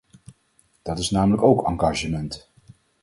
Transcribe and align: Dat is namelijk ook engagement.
Dat 0.81 0.99
is 0.99 1.09
namelijk 1.09 1.43
ook 1.43 1.67
engagement. 1.67 2.51